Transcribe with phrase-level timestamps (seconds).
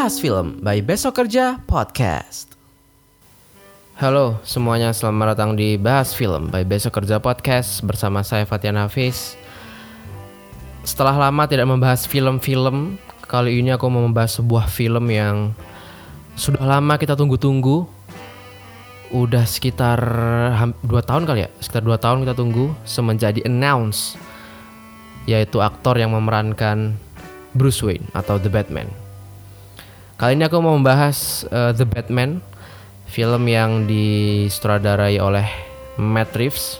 [0.00, 2.56] Bahas Film by Besok Kerja Podcast.
[4.00, 9.36] Halo semuanya, selamat datang di Bahas Film by Besok Kerja Podcast bersama saya Fatian Hafiz.
[10.88, 12.96] Setelah lama tidak membahas film-film,
[13.28, 15.52] kali ini aku mau membahas sebuah film yang
[16.32, 17.84] sudah lama kita tunggu-tunggu.
[19.12, 20.00] Udah sekitar
[20.80, 24.16] 2 tahun kali ya, sekitar 2 tahun kita tunggu semenjak di announce
[25.28, 26.96] yaitu aktor yang memerankan
[27.52, 28.88] Bruce Wayne atau The Batman.
[30.20, 32.44] Kali ini aku mau membahas uh, The Batman,
[33.08, 35.48] film yang disutradarai oleh
[35.96, 36.76] Matt Reeves,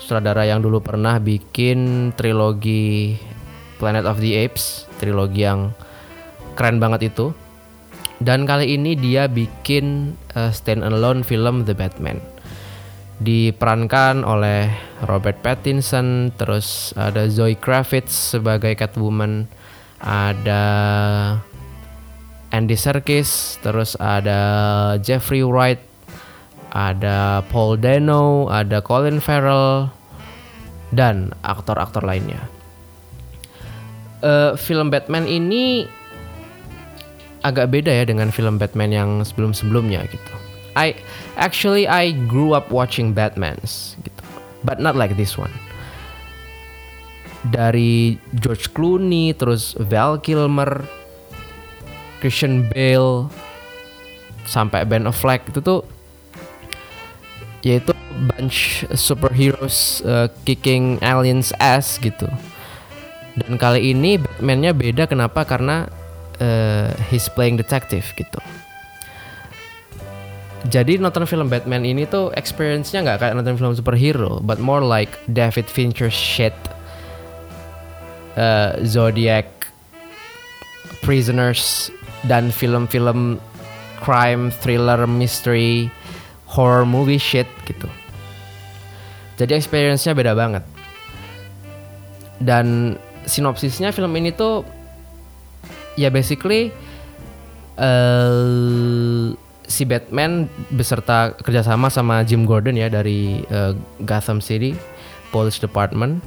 [0.00, 3.20] sutradara yang dulu pernah bikin trilogi
[3.76, 5.76] Planet of the Apes, trilogi yang
[6.56, 7.36] keren banget itu.
[8.16, 12.16] Dan kali ini dia bikin uh, stand alone film The Batman.
[13.20, 14.72] Diperankan oleh
[15.04, 19.52] Robert Pattinson, terus ada Zoe Kravitz sebagai Catwoman,
[20.00, 20.64] ada
[22.50, 24.40] Andy Serkis, terus ada
[24.98, 25.78] Jeffrey Wright,
[26.74, 29.90] ada Paul Dano, ada Colin Farrell,
[30.90, 32.42] dan aktor-aktor lainnya.
[34.20, 35.86] Uh, film Batman ini
[37.40, 40.34] agak beda ya dengan film Batman yang sebelum-sebelumnya gitu.
[40.76, 40.94] I
[41.40, 44.22] actually I grew up watching Batmans gitu,
[44.62, 45.52] but not like this one.
[47.48, 50.84] Dari George Clooney, terus Val Kilmer,
[52.20, 53.26] Christian Bale
[54.44, 55.80] sampai Ben Affleck itu tuh
[57.60, 57.92] yaitu
[58.28, 62.28] bunch superheroes uh, kicking aliens ass gitu.
[63.36, 65.44] Dan kali ini Batman-nya beda kenapa?
[65.44, 65.88] Karena
[66.40, 68.40] uh, he's playing detective gitu.
[70.68, 75.16] Jadi nonton film Batman ini tuh experience-nya nggak kayak nonton film superhero, but more like
[75.32, 76.52] David Fincher shit,
[78.36, 79.48] uh, Zodiac,
[81.00, 81.88] Prisoners,
[82.28, 83.40] dan film-film
[84.00, 85.92] crime, thriller, mystery,
[86.48, 87.86] horror movie shit gitu.
[89.40, 90.64] Jadi experience-nya beda banget.
[92.40, 94.64] Dan sinopsisnya film ini tuh
[95.96, 96.72] ya basically
[97.76, 99.32] uh,
[99.70, 104.74] si Batman beserta kerjasama sama Jim Gordon ya dari uh, Gotham City
[105.30, 106.24] Police Department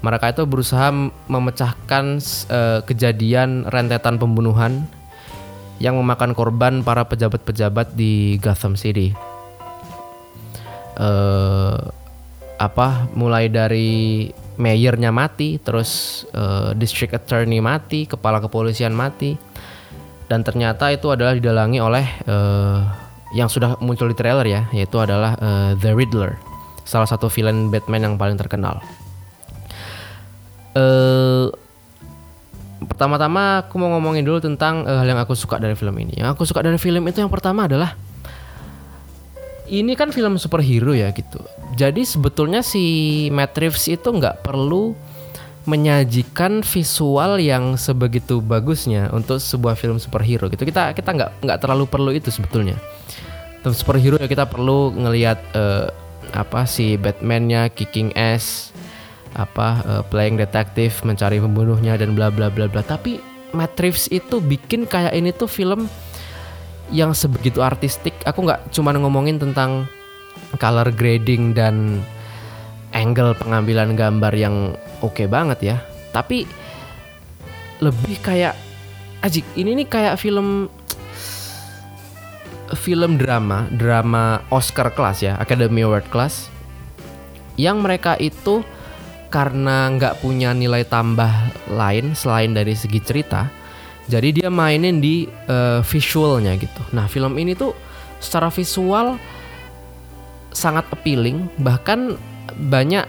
[0.00, 0.88] mereka itu berusaha
[1.28, 2.04] memecahkan
[2.48, 4.88] uh, kejadian rentetan pembunuhan
[5.80, 9.16] yang memakan korban para pejabat-pejabat di Gotham City.
[11.00, 11.80] Uh,
[12.60, 14.28] apa mulai dari
[14.60, 19.40] mayornya mati, terus uh, district attorney mati, kepala kepolisian mati,
[20.28, 22.84] dan ternyata itu adalah didalangi oleh uh,
[23.32, 26.36] yang sudah muncul di trailer ya, yaitu adalah uh, The Riddler,
[26.84, 28.84] salah satu villain Batman yang paling terkenal.
[30.76, 31.48] Uh,
[33.00, 36.20] pertama-tama aku mau ngomongin dulu tentang uh, hal yang aku suka dari film ini.
[36.20, 37.96] Yang aku suka dari film itu yang pertama adalah
[39.72, 41.40] ini kan film superhero ya gitu.
[41.80, 44.92] Jadi sebetulnya si Matt Reeves itu nggak perlu
[45.64, 50.68] menyajikan visual yang sebegitu bagusnya untuk sebuah film superhero gitu.
[50.68, 52.76] Kita kita nggak nggak terlalu perlu itu sebetulnya.
[53.64, 55.88] Film superhero ya kita perlu ngelihat uh,
[56.36, 58.69] apa si Batman-nya kicking ass
[59.34, 62.82] apa uh, playing detektif mencari pembunuhnya dan bla bla bla bla.
[62.82, 63.22] Tapi
[63.54, 65.86] Matt Reeves itu bikin kayak ini tuh film
[66.90, 68.14] yang sebegitu artistik.
[68.26, 69.86] Aku nggak cuma ngomongin tentang
[70.58, 72.02] color grading dan
[72.90, 75.76] angle pengambilan gambar yang oke okay banget ya.
[76.10, 76.46] Tapi
[77.80, 78.54] lebih kayak
[79.24, 80.68] ajik ini nih kayak film
[82.76, 86.46] film drama drama Oscar kelas ya Academy Award kelas
[87.58, 88.62] yang mereka itu
[89.30, 91.30] karena nggak punya nilai tambah
[91.70, 93.46] lain selain dari segi cerita
[94.10, 96.82] jadi dia mainin di uh, visualnya gitu.
[96.90, 97.70] Nah film ini tuh
[98.18, 99.14] secara visual
[100.50, 102.18] sangat appealing bahkan
[102.58, 103.06] banyak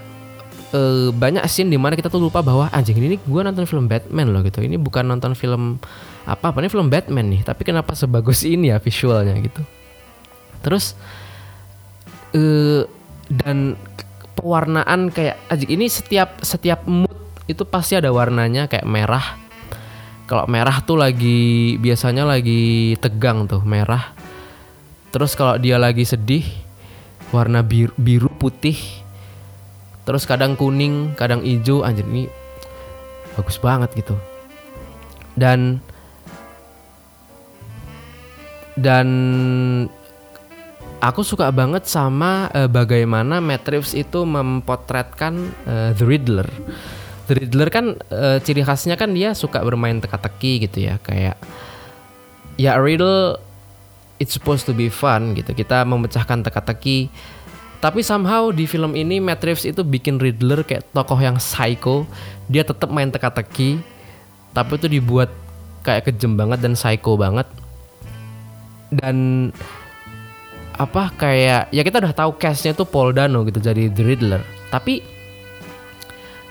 [0.77, 4.29] uh, banyak scene di mana kita tuh lupa bahwa anjing ini gue nonton film Batman
[4.29, 4.61] loh gitu.
[4.61, 5.81] Ini bukan nonton film
[6.29, 9.65] apa apa ini film Batman nih tapi kenapa sebagus ini ya visualnya gitu.
[10.61, 10.93] Terus
[12.37, 12.85] uh,
[13.25, 13.73] dan
[14.41, 15.37] pewarnaan kayak
[15.69, 17.13] ini setiap setiap mood
[17.45, 19.37] itu pasti ada warnanya kayak merah.
[20.25, 24.17] Kalau merah tuh lagi biasanya lagi tegang tuh merah.
[25.13, 26.47] Terus kalau dia lagi sedih
[27.29, 28.79] warna biru, biru putih.
[30.07, 31.85] Terus kadang kuning, kadang hijau.
[31.85, 32.25] Anjir ini
[33.37, 34.15] bagus banget gitu.
[35.35, 35.83] Dan
[38.79, 39.07] dan
[41.01, 45.33] aku suka banget sama uh, bagaimana Matt Reeves itu mempotretkan
[45.65, 46.47] uh, The Riddler.
[47.25, 51.35] The Riddler kan uh, ciri khasnya kan dia suka bermain teka-teki gitu ya, kayak
[52.61, 53.41] ya riddle
[54.21, 55.57] it's supposed to be fun gitu.
[55.57, 57.09] Kita memecahkan teka-teki.
[57.81, 62.05] Tapi somehow di film ini Matt Reeves itu bikin Riddler kayak tokoh yang psycho.
[62.45, 63.81] Dia tetap main teka-teki,
[64.53, 65.33] tapi itu dibuat
[65.81, 67.49] kayak kejem banget dan psycho banget.
[68.93, 69.49] Dan
[70.81, 74.41] apa kayak ya kita udah tahu castnya tuh Paul Dano gitu jadi The Riddler.
[74.73, 75.05] Tapi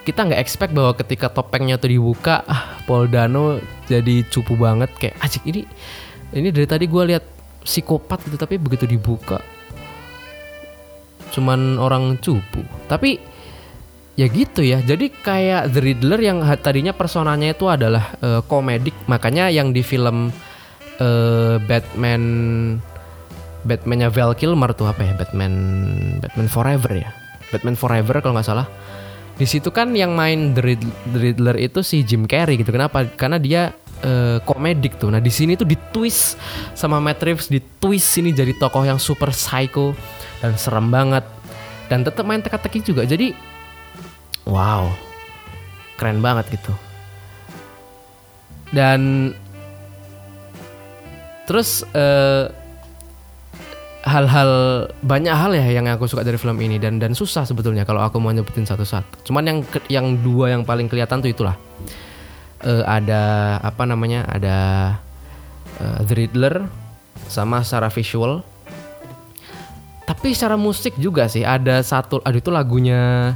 [0.07, 3.59] kita nggak expect bahwa ketika topengnya tuh dibuka, ah, Paul Dano
[3.91, 5.63] jadi cupu banget kayak ajik ini
[6.35, 7.25] ini dari tadi gue lihat
[7.67, 9.43] psikopat gitu tapi begitu dibuka
[11.31, 13.23] cuman orang cupu tapi
[14.19, 19.47] ya gitu ya jadi kayak The Riddler yang tadinya personanya itu adalah uh, komedik makanya
[19.49, 20.35] yang di film
[20.99, 22.23] uh, Batman
[23.61, 25.13] Batmannya Val Kilmer tuh apa ya?
[25.17, 25.55] Batman
[26.21, 27.11] Batman Forever ya?
[27.51, 28.67] Batman Forever kalau nggak salah.
[29.41, 32.77] Di situ kan yang main The Riddler, The Riddler itu si Jim Carrey gitu.
[32.77, 33.09] Kenapa?
[33.17, 33.73] Karena dia
[34.05, 35.09] uh, komedik tuh.
[35.09, 36.37] Nah di sini tuh ditwist
[36.77, 39.97] sama Matt Reeves, ditwist ini jadi tokoh yang super psycho
[40.45, 41.25] dan serem banget.
[41.89, 43.03] Dan tetap main teka-teki juga.
[43.09, 43.33] Jadi
[44.45, 44.93] wow,
[45.97, 46.73] keren banget gitu.
[48.71, 49.33] Dan
[51.49, 52.47] terus uh,
[54.01, 54.51] hal-hal
[55.05, 58.17] banyak hal ya yang aku suka dari film ini dan dan susah sebetulnya kalau aku
[58.17, 59.29] mau nyebutin satu-satu.
[59.29, 59.59] Cuman yang
[59.93, 61.57] yang dua yang paling kelihatan tuh itulah.
[62.61, 64.57] Uh, ada apa namanya ada
[65.81, 66.69] uh, The Riddler
[67.29, 68.45] sama secara visual.
[70.05, 73.33] Tapi secara musik juga sih ada satu aduh itu lagunya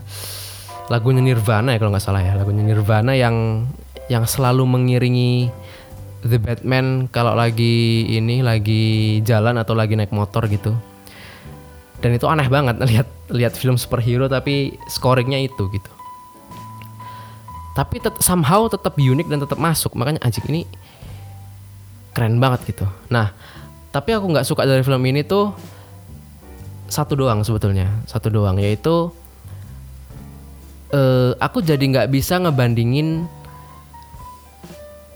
[0.91, 2.37] lagunya Nirvana ya kalau nggak salah ya.
[2.37, 3.69] Lagunya Nirvana yang
[4.13, 5.49] yang selalu mengiringi
[6.25, 10.73] The Batman kalau lagi ini lagi jalan atau lagi naik motor gitu.
[12.01, 15.93] Dan itu aneh banget lihat lihat film superhero tapi scoringnya itu gitu.
[17.77, 19.93] Tapi tet somehow tetap unik dan tetap masuk.
[19.93, 20.65] Makanya anjing ini
[22.17, 22.89] keren banget gitu.
[23.13, 23.37] Nah
[23.93, 25.55] tapi aku nggak suka dari film ini tuh
[26.89, 29.13] satu doang sebetulnya satu doang yaitu
[30.95, 33.27] uh, aku jadi nggak bisa ngebandingin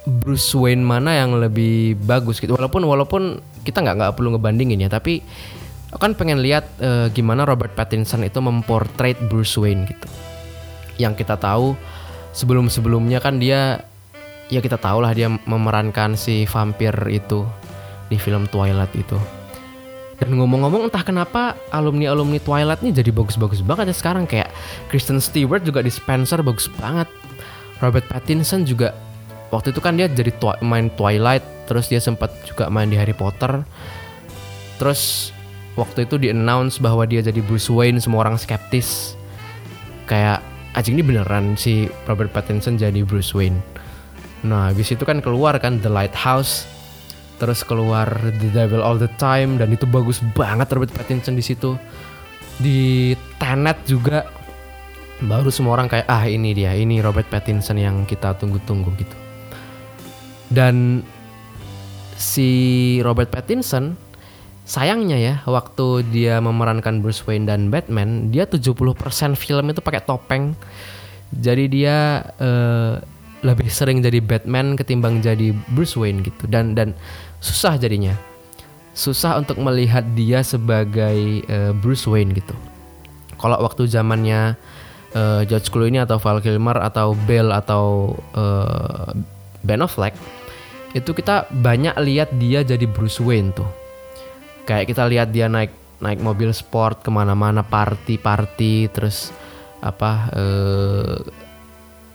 [0.08, 3.22] Bruce Wayne mana yang lebih bagus gitu walaupun walaupun
[3.62, 5.20] kita nggak nggak perlu ngebandingin ya tapi
[6.00, 10.08] kan pengen lihat uh, gimana Robert Pattinson itu memportrait Bruce Wayne gitu
[10.98, 11.76] yang kita tahu
[12.34, 13.84] sebelum-sebelumnya kan dia
[14.48, 17.44] ya kita tahu lah dia memerankan si vampir itu
[18.08, 19.16] di film Twilight itu.
[20.18, 24.50] Dan ngomong-ngomong entah kenapa alumni-alumni Twilight ini jadi bagus-bagus banget ya sekarang kayak
[24.90, 27.06] Kristen Stewart juga di Spencer bagus banget.
[27.78, 28.90] Robert Pattinson juga
[29.48, 33.12] waktu itu kan dia jadi twi main Twilight terus dia sempat juga main di Harry
[33.12, 33.60] Potter.
[34.80, 35.32] Terus
[35.76, 39.14] waktu itu di announce bahwa dia jadi Bruce Wayne semua orang skeptis.
[40.08, 40.40] Kayak
[40.72, 43.60] anjing ini beneran si Robert Pattinson jadi Bruce Wayne.
[44.46, 46.64] Nah, habis itu kan keluar kan The Lighthouse,
[47.42, 51.74] terus keluar The Devil All the Time dan itu bagus banget Robert Pattinson di situ.
[52.58, 54.26] Di Tenet juga
[55.18, 59.27] baru semua orang kayak ah ini dia, ini Robert Pattinson yang kita tunggu-tunggu gitu.
[60.48, 61.04] Dan
[62.18, 62.50] si
[63.04, 63.94] Robert Pattinson
[64.68, 68.92] sayangnya ya waktu dia memerankan Bruce Wayne dan Batman dia 70%
[69.38, 70.52] film itu pakai topeng.
[71.32, 73.00] Jadi dia uh,
[73.44, 76.44] lebih sering jadi Batman ketimbang jadi Bruce Wayne gitu.
[76.48, 76.92] Dan dan
[77.40, 78.16] susah jadinya.
[78.92, 82.56] Susah untuk melihat dia sebagai uh, Bruce Wayne gitu.
[83.38, 84.58] Kalau waktu zamannya
[85.14, 89.14] uh, George Clooney atau Val Kilmer atau Bale atau uh,
[89.62, 90.37] Ben Affleck
[90.96, 93.68] itu kita banyak lihat dia jadi Bruce Wayne tuh.
[94.64, 99.34] Kayak kita lihat dia naik naik mobil sport ke mana-mana party party terus
[99.82, 101.18] apa eh,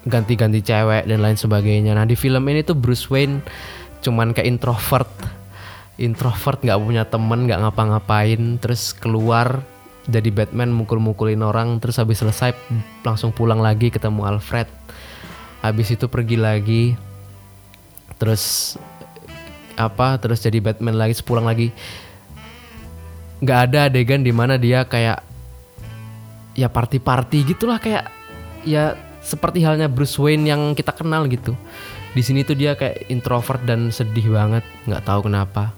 [0.04, 1.94] ganti-ganti cewek dan lain sebagainya.
[1.96, 3.44] Nah di film ini tuh Bruce Wayne
[4.02, 5.12] cuman kayak introvert.
[6.02, 9.62] Introvert nggak punya temen nggak ngapa-ngapain terus keluar
[10.04, 12.52] jadi Batman mukul-mukulin orang terus habis selesai
[13.06, 14.68] langsung pulang lagi ketemu Alfred.
[15.64, 17.13] Habis itu pergi lagi
[18.18, 18.76] terus
[19.74, 21.74] apa terus jadi Batman lagi sepulang lagi
[23.42, 25.20] nggak ada adegan di mana dia kayak
[26.54, 28.08] ya party-party gitulah kayak
[28.64, 31.56] ya seperti halnya Bruce Wayne yang kita kenal gitu.
[32.14, 35.74] Di sini tuh dia kayak introvert dan sedih banget, nggak tahu kenapa.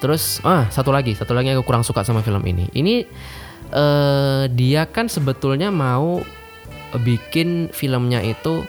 [0.00, 2.70] Terus ah satu lagi, satu lagi aku kurang suka sama film ini.
[2.72, 3.04] Ini
[3.74, 6.24] uh, dia kan sebetulnya mau
[6.96, 8.64] bikin filmnya itu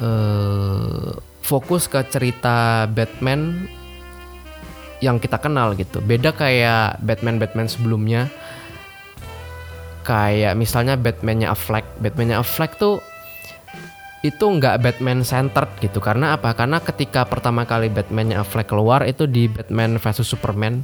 [0.00, 3.68] uh, fokus ke cerita Batman
[5.04, 6.00] yang kita kenal gitu.
[6.00, 8.32] Beda kayak Batman-Batman sebelumnya.
[10.04, 11.84] Kayak misalnya Batman-nya Affleck.
[12.00, 13.04] Batman-nya Affleck tuh
[14.24, 16.56] itu nggak Batman centered gitu karena apa?
[16.56, 20.80] Karena ketika pertama kali Batman-nya Affleck keluar itu di Batman versus Superman.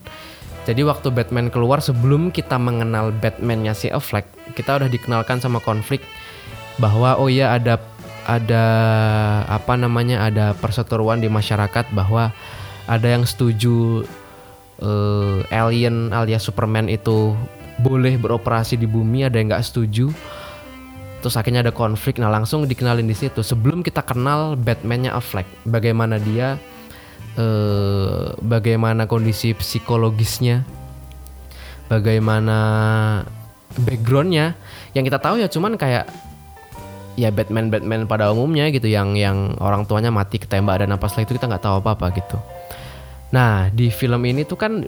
[0.69, 6.05] Jadi waktu Batman keluar sebelum kita mengenal Batman-nya si Affleck, kita udah dikenalkan sama konflik
[6.77, 7.81] bahwa oh iya ada
[8.27, 8.67] ada
[9.49, 12.35] apa namanya ada perseteruan di masyarakat bahwa
[12.91, 14.05] ada yang setuju
[14.83, 17.37] uh, alien alias Superman itu
[17.81, 20.13] boleh beroperasi di bumi, ada yang nggak setuju.
[21.21, 22.17] Terus akhirnya ada konflik.
[22.17, 23.45] Nah langsung dikenalin di situ.
[23.45, 26.57] Sebelum kita kenal Batman-nya Affleck bagaimana dia
[27.37, 30.65] eh, bagaimana kondisi psikologisnya
[31.91, 32.59] bagaimana
[33.83, 34.55] backgroundnya
[34.95, 36.07] yang kita tahu ya cuman kayak
[37.21, 41.29] ya Batman Batman pada umumnya gitu yang yang orang tuanya mati ketembak dan apa setelah
[41.29, 42.41] itu kita nggak tahu apa apa gitu
[43.31, 44.81] nah di film ini tuh kan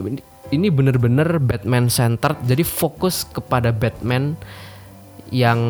[0.49, 4.35] ini bener-bener Batman center jadi fokus kepada Batman
[5.33, 5.61] yang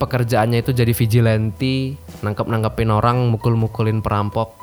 [0.00, 4.56] pekerjaannya itu jadi vigilante, nangkep nangkepin orang, mukul-mukulin perampok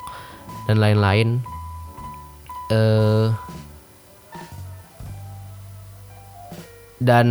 [0.66, 1.46] dan lain-lain.
[2.68, 3.32] Uh,
[6.98, 7.28] dan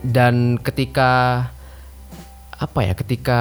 [0.00, 1.44] dan ketika
[2.60, 3.40] apa ya ketika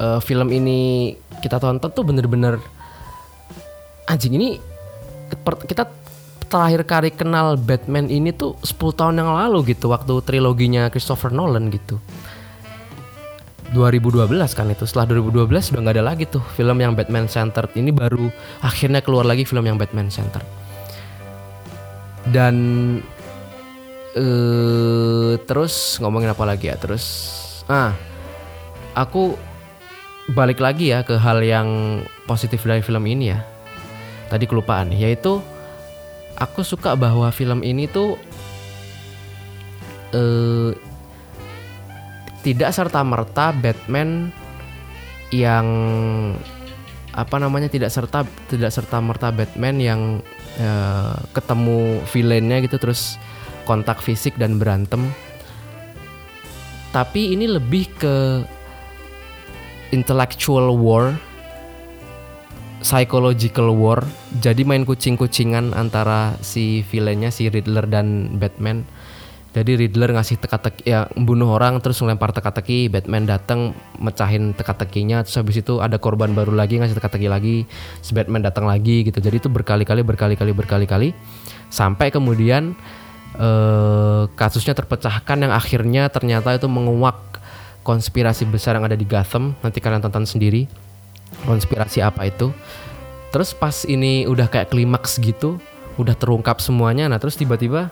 [0.00, 2.60] uh, film ini kita tonton tuh bener-bener
[4.08, 4.60] anjing ini
[5.66, 5.88] kita
[6.46, 11.68] terakhir kali kenal Batman ini tuh 10 tahun yang lalu gitu waktu triloginya Christopher Nolan
[11.74, 11.98] gitu.
[13.74, 17.90] 2012 kan itu setelah 2012 udah nggak ada lagi tuh film yang Batman Center ini
[17.90, 18.30] baru
[18.62, 20.38] akhirnya keluar lagi film yang Batman Center
[22.30, 22.54] dan
[24.16, 26.76] uh, terus ngomongin apa lagi ya?
[26.80, 27.04] Terus
[27.68, 27.92] ah
[28.96, 29.36] aku
[30.32, 33.44] balik lagi ya ke hal yang positif dari film ini ya.
[34.26, 35.38] Tadi kelupaan yaitu
[36.34, 38.18] aku suka bahwa film ini tuh
[40.16, 40.70] uh,
[42.42, 44.30] tidak serta merta Batman
[45.34, 45.66] yang
[47.16, 50.00] apa namanya tidak serta tidak serta merta Batman yang
[50.60, 53.16] uh, ketemu villainnya gitu terus
[53.66, 55.10] kontak fisik dan berantem.
[56.94, 58.46] Tapi ini lebih ke
[59.92, 61.12] intellectual war
[62.86, 64.00] psychological war.
[64.38, 68.86] Jadi main kucing-kucingan antara si villainnya si Riddler dan Batman.
[69.56, 75.40] Jadi Riddler ngasih teka-teki ya membunuh orang terus ngelempar teka-teki Batman datang mecahin teka-tekinya terus
[75.40, 77.56] habis itu ada korban baru lagi ngasih teka-teki lagi
[78.04, 79.16] si Batman datang lagi gitu.
[79.16, 81.16] Jadi itu berkali-kali berkali-kali berkali-kali.
[81.72, 82.76] Sampai kemudian
[83.36, 87.16] eh, kasusnya terpecahkan yang akhirnya ternyata itu menguak
[87.86, 89.54] konspirasi besar yang ada di Gotham.
[89.62, 90.66] Nanti kalian tonton sendiri
[91.46, 92.50] konspirasi apa itu.
[93.30, 95.60] Terus pas ini udah kayak klimaks gitu
[95.96, 97.88] udah terungkap semuanya nah terus tiba-tiba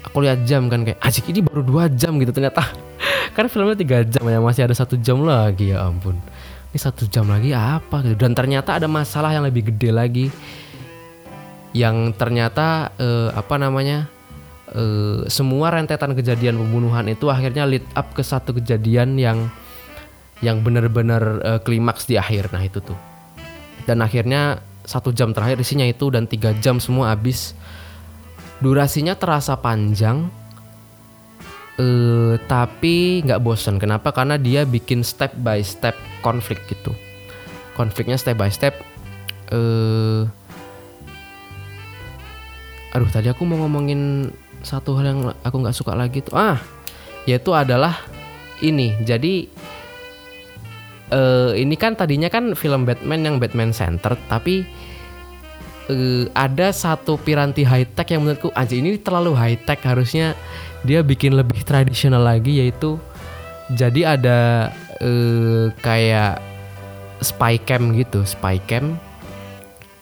[0.00, 2.64] aku lihat jam kan kayak ajik ini baru dua jam gitu ternyata.
[3.36, 6.20] Kan filmnya tiga jam ya masih ada satu jam lagi ya ampun.
[6.72, 8.16] Ini satu jam lagi apa gitu?
[8.20, 10.26] Dan ternyata ada masalah yang lebih gede lagi
[11.72, 14.08] yang ternyata uh, apa namanya
[14.76, 19.48] uh, semua rentetan kejadian pembunuhan itu akhirnya lead up ke satu kejadian yang
[20.44, 22.52] yang benar-benar uh, klimaks di akhir.
[22.52, 22.98] Nah itu tuh.
[23.88, 27.54] Dan akhirnya satu jam terakhir isinya itu dan tiga jam semua habis.
[28.62, 30.30] Durasinya terasa panjang
[31.78, 34.10] uh, tapi nggak bosan kenapa?
[34.12, 36.92] Karena dia bikin step by step konflik gitu.
[37.78, 38.76] Konfliknya step by step
[39.54, 40.26] uh,
[42.92, 44.28] aduh tadi aku mau ngomongin
[44.62, 46.36] satu hal yang aku nggak suka lagi tuh.
[46.36, 46.60] Ah
[47.24, 47.98] yaitu adalah
[48.60, 48.94] ini.
[49.02, 49.48] Jadi
[51.12, 54.64] uh, ini kan tadinya kan film Batman yang Batman Center tapi
[55.92, 60.32] uh, ada satu piranti high tech yang menurutku aja ini terlalu high tech harusnya
[60.82, 62.98] dia bikin lebih tradisional lagi yaitu
[63.76, 64.38] jadi ada
[64.98, 66.42] uh, kayak
[67.22, 68.98] spy cam gitu spy cam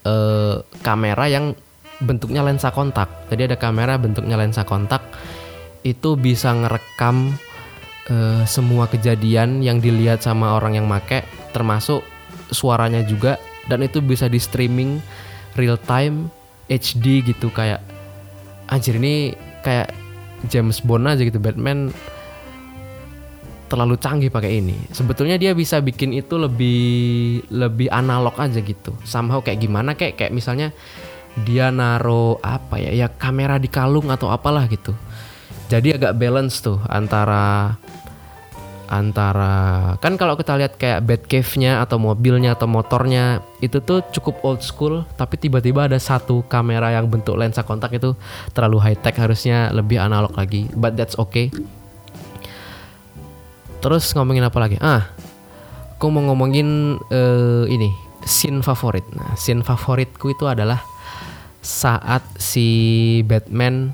[0.09, 1.53] uh, kamera yang
[2.01, 5.05] bentuknya lensa kontak jadi ada kamera bentuknya lensa kontak
[5.85, 7.33] itu bisa ngerekam
[8.13, 12.05] uh, semua kejadian yang dilihat sama orang yang make termasuk
[12.53, 13.37] suaranya juga
[13.69, 14.99] dan itu bisa di streaming
[15.55, 16.29] real time
[16.71, 17.83] HD gitu kayak
[18.71, 19.35] anjir ini
[19.67, 19.93] kayak
[20.49, 21.93] James Bond aja gitu Batman
[23.71, 24.75] terlalu canggih pakai ini.
[24.91, 26.81] Sebetulnya dia bisa bikin itu lebih
[27.55, 28.91] lebih analog aja gitu.
[29.07, 30.75] Somehow kayak gimana kayak kayak misalnya
[31.39, 34.95] dia naro apa ya ya kamera di kalung atau apalah gitu.
[35.71, 37.79] Jadi agak balance tuh antara
[38.91, 44.43] antara kan kalau kita lihat kayak bed cave-nya atau mobilnya atau motornya itu tuh cukup
[44.43, 48.19] old school tapi tiba-tiba ada satu kamera yang bentuk lensa kontak itu
[48.51, 51.55] terlalu high tech harusnya lebih analog lagi but that's okay
[53.81, 54.77] Terus ngomongin apa lagi?
[54.79, 55.09] Ah,
[55.97, 57.89] aku mau ngomongin uh, ini
[58.29, 59.09] scene favorit.
[59.17, 60.85] Nah, scene favoritku itu adalah
[61.61, 62.69] saat si
[63.29, 63.93] Batman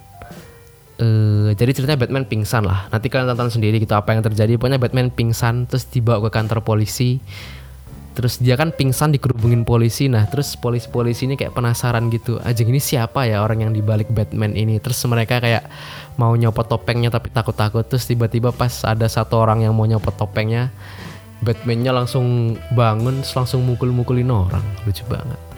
[1.03, 2.89] uh, jadi ceritanya Batman pingsan lah.
[2.91, 4.57] Nanti kalian tonton sendiri gitu apa yang terjadi.
[4.57, 7.21] Pokoknya Batman pingsan terus dibawa ke kantor polisi.
[8.17, 10.09] Terus dia kan pingsan dikerubungin polisi.
[10.09, 12.41] Nah, terus polisi-polisi ini kayak penasaran gitu.
[12.41, 14.81] Aja ini siapa ya orang yang dibalik Batman ini?
[14.81, 15.69] Terus mereka kayak
[16.17, 17.85] mau nyopot topengnya tapi takut-takut.
[17.85, 20.73] Terus tiba-tiba pas ada satu orang yang mau nyopot topengnya,
[21.45, 24.65] Batmannya langsung bangun, langsung mukul-mukulin orang.
[24.89, 25.56] Lucu banget.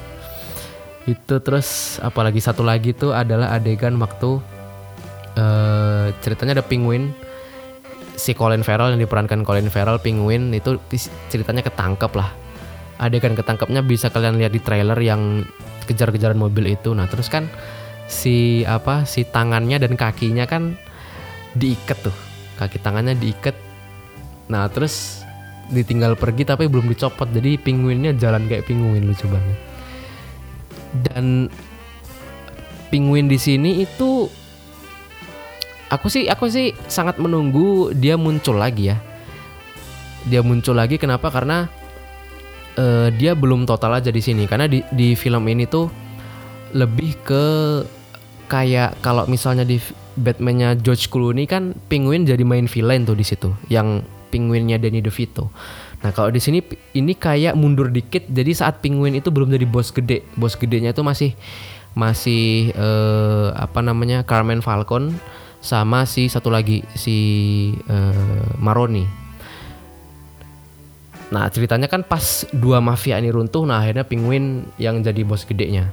[1.08, 4.44] Itu terus apalagi satu lagi tuh adalah adegan waktu
[5.40, 7.16] uh, ceritanya ada penguin.
[8.18, 10.76] Si Colin Farrell yang diperankan Colin Farrell penguin itu
[11.32, 12.28] ceritanya ketangkep lah.
[13.00, 15.48] Adegan ketangkepnya bisa kalian lihat di trailer yang
[15.88, 16.92] kejar-kejaran mobil itu.
[16.92, 17.48] Nah terus kan
[18.04, 20.76] si apa si tangannya dan kakinya kan
[21.56, 22.16] diikat tuh.
[22.60, 23.56] Kaki tangannya diikat.
[24.52, 25.24] Nah terus
[25.72, 27.32] ditinggal pergi tapi belum dicopot.
[27.32, 29.67] Jadi penguinnya jalan kayak penguin lucu banget
[30.92, 31.52] dan
[32.88, 34.28] penguin di sini itu
[35.88, 38.96] aku sih aku sih sangat menunggu dia muncul lagi ya.
[40.28, 41.32] Dia muncul lagi kenapa?
[41.32, 41.68] Karena
[42.76, 44.44] uh, dia belum total aja di sini.
[44.44, 45.88] Karena di di film ini tuh
[46.76, 47.44] lebih ke
[48.48, 49.80] kayak kalau misalnya di
[50.18, 53.52] Batman-nya George Clooney kan Penguin jadi main villain tuh di situ.
[53.72, 55.48] Yang Penguinnya Danny DeVito.
[55.98, 56.62] Nah kalau di sini
[56.94, 61.02] ini kayak mundur dikit jadi saat Penguin itu belum jadi bos gede bos gedenya itu
[61.02, 61.34] masih
[61.98, 65.18] masih uh, apa namanya Carmen Falcon
[65.58, 67.18] sama si satu lagi si
[67.90, 69.26] uh, Maroni
[71.28, 75.92] Nah ceritanya kan pas dua mafia ini runtuh, nah akhirnya Penguin yang jadi bos gedenya.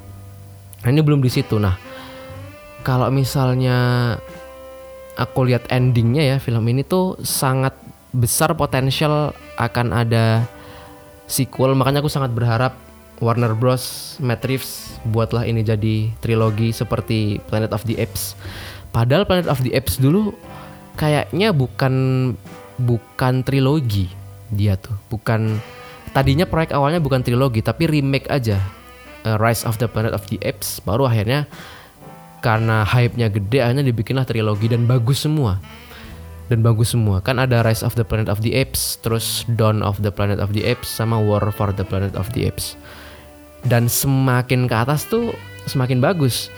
[0.83, 1.59] Nah ini belum di situ.
[1.59, 1.75] Nah
[2.88, 3.75] kalau misalnya
[5.19, 7.75] aku lihat endingnya ya film ini tuh sangat
[8.15, 10.48] besar potensial akan ada
[11.27, 11.75] sequel.
[11.75, 12.74] Makanya aku sangat berharap
[13.20, 18.35] Warner Bros, Matt Reeves buatlah ini jadi trilogi seperti Planet of the Apes.
[18.96, 20.31] Padahal Planet of the Apes dulu
[20.96, 21.94] kayaknya bukan
[22.79, 24.11] bukan trilogi
[24.51, 25.59] dia tuh bukan
[26.11, 28.59] tadinya proyek awalnya bukan trilogi tapi remake aja
[29.27, 31.48] uh, Rise of the Planet of the Apes baru akhirnya
[32.44, 35.59] karena hype-nya gede akhirnya dibikinlah trilogi dan bagus semua
[36.48, 37.22] dan bagus semua.
[37.22, 40.53] Kan ada Rise of the Planet of the Apes terus Dawn of the Planet of
[40.53, 42.77] the Apes sama War for the Planet of the Apes.
[43.66, 45.34] Dan semakin ke atas tuh
[45.66, 46.53] semakin bagus.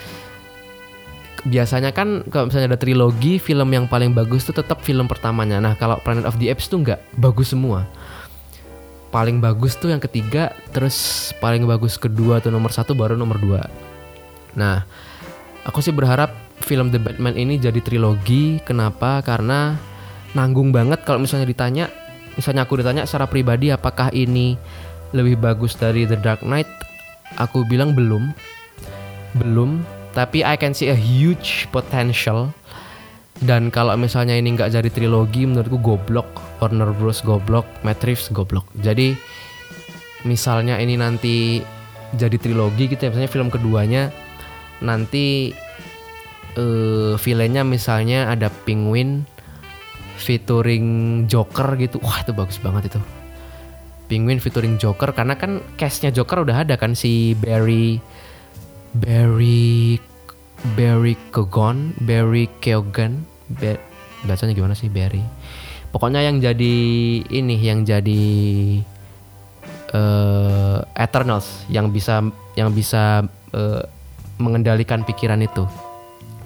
[1.48, 5.64] Biasanya kan kalau misalnya ada trilogi film yang paling bagus tuh tetap film pertamanya.
[5.64, 7.00] Nah kalau Planet of the Apes tuh nggak.
[7.16, 7.88] Bagus semua.
[9.08, 13.64] Paling bagus tuh yang ketiga terus paling bagus kedua tuh nomor satu baru nomor dua.
[14.52, 14.84] Nah
[15.64, 18.60] aku sih berharap film The Batman ini jadi trilogi.
[18.68, 19.24] Kenapa?
[19.24, 19.80] Karena
[20.36, 21.88] nanggung banget kalau misalnya ditanya.
[22.36, 24.60] Misalnya aku ditanya secara pribadi apakah ini
[25.16, 26.68] lebih bagus dari The Dark Knight?
[27.40, 28.36] Aku bilang belum.
[29.40, 29.82] Belum.
[30.12, 32.52] Tapi I can see a huge potential.
[33.38, 36.28] Dan kalau misalnya ini nggak jadi trilogi menurutku goblok.
[36.60, 37.24] Warner Bros.
[37.24, 37.66] goblok.
[37.82, 38.68] Matrix goblok.
[38.84, 39.18] Jadi
[40.26, 41.62] misalnya ini nanti
[42.14, 43.10] jadi trilogi gitu ya.
[43.14, 44.10] Misalnya film keduanya
[44.82, 45.54] nanti
[46.58, 49.24] uh, villainnya misalnya ada Penguin
[50.18, 53.00] featuring Joker gitu wah itu bagus banget itu
[54.10, 58.02] Penguin featuring Joker karena kan castnya Joker udah ada kan si Barry
[58.98, 60.02] Barry
[60.74, 63.78] Barry Kegon, Barry Keoghan, Be,
[64.26, 65.22] bacanya gimana sih Barry?
[65.94, 66.76] Pokoknya yang jadi
[67.30, 68.26] ini, yang jadi
[69.94, 72.26] uh, Eternals, yang bisa
[72.58, 73.84] yang bisa uh,
[74.42, 75.64] mengendalikan pikiran itu.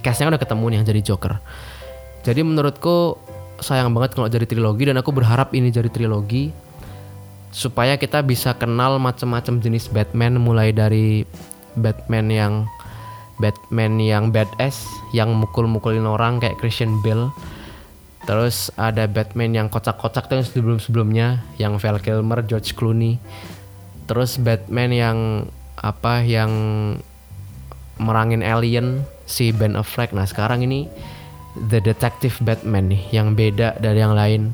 [0.01, 1.33] Castnya udah ketemu nih yang jadi Joker.
[2.21, 3.17] Jadi menurutku
[3.61, 6.49] sayang banget kalau jadi trilogi dan aku berharap ini jadi trilogi
[7.53, 11.27] supaya kita bisa kenal macam-macam jenis Batman mulai dari
[11.77, 12.53] Batman yang
[13.41, 17.33] Batman yang badass yang mukul-mukulin orang kayak Christian Bale.
[18.29, 23.17] Terus ada Batman yang kocak-kocak tuh yang sebelum-sebelumnya yang Val Kilmer, George Clooney.
[24.05, 25.17] Terus Batman yang
[25.73, 26.51] apa yang
[27.97, 30.11] merangin alien si Ben Affleck.
[30.11, 30.91] Nah sekarang ini
[31.55, 34.51] The Detective Batman nih yang beda dari yang lain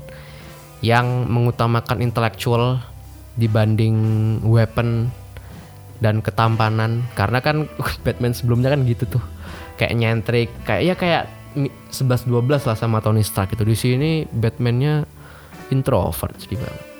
[0.85, 2.77] yang mengutamakan intelektual
[3.41, 3.97] dibanding
[4.45, 5.09] weapon
[5.97, 7.09] dan ketampanan.
[7.17, 7.65] Karena kan
[8.05, 9.23] Batman sebelumnya kan gitu tuh
[9.81, 11.23] kayak nyentrik kayak ya kayak
[11.57, 15.09] 11 12 lah sama Tony Stark itu di sini Batmannya
[15.73, 16.97] introvert sedih banget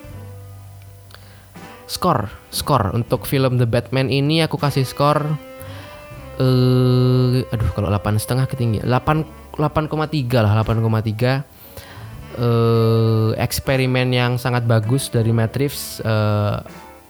[1.88, 2.92] skor skor.
[2.94, 5.40] Untuk film The Batman ini aku kasih skor
[6.38, 11.42] eh uh, aduh kalau 8 setengah ketinggian 8 8,3 lah 8,3 uh,
[12.38, 16.62] uh, eksperimen yang sangat bagus dari Matt Reeves uh,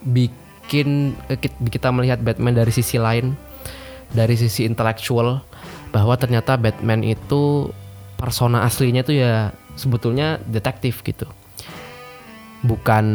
[0.08, 1.38] bikin uh,
[1.68, 3.36] kita melihat Batman dari sisi lain,
[4.12, 5.44] dari sisi intelektual
[5.92, 7.72] bahwa ternyata Batman itu
[8.18, 11.28] persona aslinya tuh ya sebetulnya detektif gitu.
[12.66, 13.06] Bukan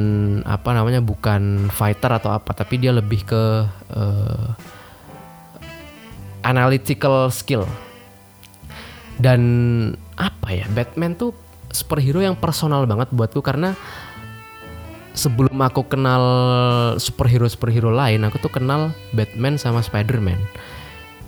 [0.46, 4.46] apa namanya bukan fighter atau apa, tapi dia lebih ke uh,
[6.42, 7.66] analytical skill.
[9.18, 9.40] Dan
[10.18, 11.34] apa ya, Batman tuh
[11.72, 13.72] superhero yang personal banget buatku karena
[15.12, 16.24] sebelum aku kenal
[16.96, 20.40] superhero superhero lain aku tuh kenal Batman sama Spiderman.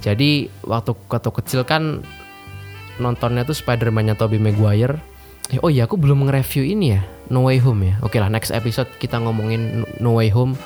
[0.04, 2.04] Jadi waktu waktu kecil kan
[3.00, 5.00] nontonnya tuh Spiderman-nya Tobey Maguire.
[5.52, 7.94] Eh, oh iya aku belum nge-review ini ya No Way Home ya.
[8.00, 10.56] Oke lah next episode kita ngomongin No Way Home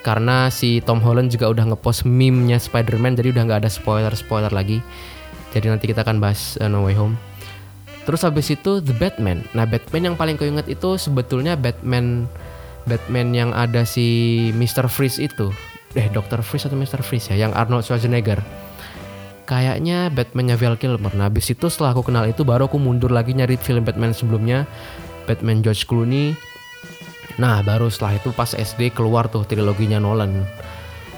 [0.00, 4.80] karena si Tom Holland juga udah ngepost meme-nya Spider-Man jadi udah nggak ada spoiler-spoiler lagi.
[5.50, 7.18] Jadi nanti kita akan bahas uh, No Way Home.
[8.08, 9.44] Terus habis itu The Batman.
[9.52, 12.24] Nah, Batman yang paling ingat itu sebetulnya Batman
[12.88, 14.88] Batman yang ada si Mr.
[14.88, 15.52] Freeze itu.
[15.92, 16.40] Eh, Dr.
[16.40, 17.02] Freeze atau Mr.
[17.04, 18.40] Freeze ya, yang Arnold Schwarzenegger.
[19.44, 21.12] Kayaknya Batmannya Val Kilmer.
[21.12, 24.64] Nah, habis itu setelah aku kenal itu baru aku mundur lagi nyari film Batman sebelumnya.
[25.26, 26.38] Batman George Clooney.
[27.40, 30.44] Nah, baru setelah itu pas SD keluar tuh triloginya Nolan.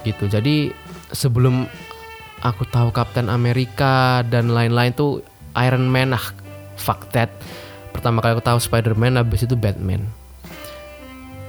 [0.07, 0.31] Gitu.
[0.31, 0.71] Jadi
[1.11, 1.67] sebelum
[2.47, 5.27] aku tahu Captain America dan lain-lain tuh
[5.59, 6.23] Iron Man ah
[6.79, 7.35] fuck that.
[7.91, 10.07] Pertama kali aku tahu Spider-Man habis itu Batman.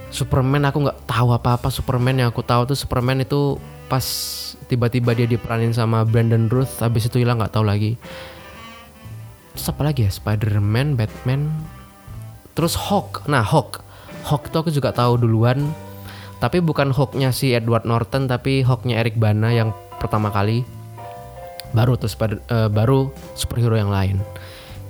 [0.10, 2.78] Superman aku nggak tahu apa-apa Superman yang aku tahu tuh.
[2.78, 4.06] Superman itu pas
[4.66, 7.94] tiba-tiba dia diperanin sama Brandon Ruth habis itu hilang nggak tahu lagi.
[9.54, 10.12] Terus apa lagi ya?
[10.14, 11.54] Spider-Man Batman.
[12.58, 13.30] Terus Hulk.
[13.30, 13.93] Nah Hulk
[14.24, 15.72] Hulk itu aku juga tahu duluan.
[16.40, 20.68] Tapi bukan Hulknya si Edward Norton tapi Hulknya Eric Bana yang pertama kali.
[21.72, 24.20] Baru tuh Spider, uh, baru superhero yang lain.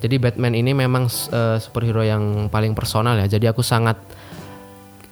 [0.03, 3.29] Jadi Batman ini memang uh, superhero yang paling personal ya.
[3.29, 3.95] Jadi aku sangat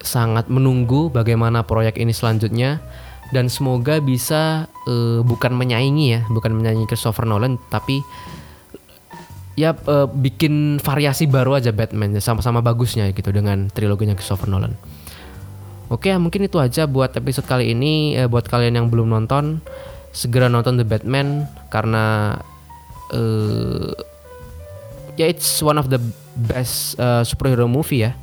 [0.02, 2.82] sangat menunggu bagaimana proyek ini selanjutnya.
[3.32, 8.04] Dan semoga bisa uh, bukan menyaingi ya, bukan menyaingi Christopher Nolan tapi
[9.60, 14.76] ya uh, bikin variasi baru aja Batman sama-sama bagusnya gitu dengan triloginya Christopher Nolan.
[15.92, 18.16] Oke, mungkin itu aja buat episode kali ini.
[18.16, 19.60] Eh, buat kalian yang belum nonton,
[20.16, 22.40] segera nonton The Batman karena
[23.12, 23.92] uh,
[25.20, 26.00] ya it's one of the
[26.36, 28.16] best uh, superhero movie ya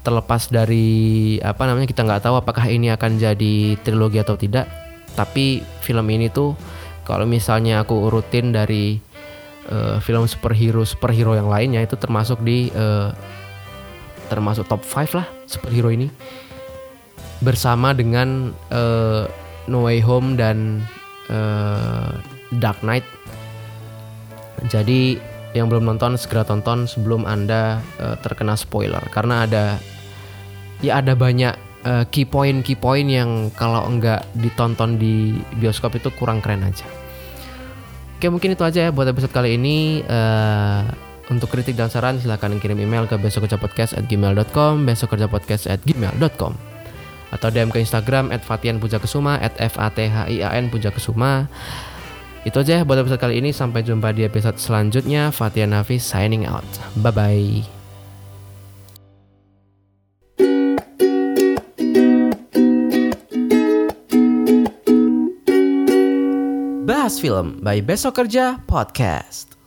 [0.00, 4.64] terlepas dari apa namanya kita nggak tahu apakah ini akan jadi trilogi atau tidak
[5.12, 6.56] tapi film ini tuh
[7.04, 8.96] kalau misalnya aku urutin dari
[9.70, 13.14] uh, film superhero superhero yang lainnya itu termasuk di uh,
[14.30, 16.06] termasuk top 5 lah superhero ini.
[17.40, 19.24] Bersama dengan uh,
[19.66, 20.84] No Way Home dan
[21.32, 22.14] uh,
[22.60, 23.06] Dark Knight.
[24.68, 25.16] Jadi
[25.56, 29.02] yang belum nonton segera tonton sebelum anda uh, terkena spoiler.
[29.10, 29.80] Karena ada
[30.84, 31.56] ya ada banyak
[31.88, 36.99] uh, key point key point yang kalau enggak ditonton di bioskop itu kurang keren aja.
[38.20, 40.04] Oke mungkin itu aja ya buat episode kali ini.
[40.04, 40.84] Uh,
[41.32, 46.52] untuk kritik dan saran silahkan kirim email ke besokkerjapodcast@gmail.com besokkerjapodcast@gmail.com
[47.32, 50.52] atau DM ke Instagram at Fatian Puja Kesuma at F A T H I A
[50.52, 51.48] N Puja Kesuma
[52.44, 53.56] itu aja buat episode kali ini.
[53.56, 55.32] Sampai jumpa di episode selanjutnya.
[55.32, 56.68] Fatia Nafis signing out.
[57.00, 57.79] Bye-bye.
[67.10, 69.59] Bahas Film by Besok Kerja Podcast.